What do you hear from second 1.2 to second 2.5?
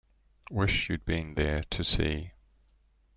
there to see.